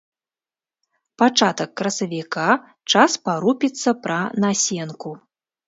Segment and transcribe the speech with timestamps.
[1.21, 2.47] Пачатак красавіка,
[2.95, 5.17] час парупіцца пра насенку.